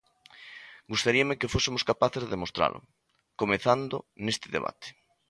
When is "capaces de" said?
1.91-2.33